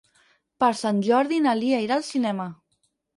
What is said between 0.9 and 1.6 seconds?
Jordi na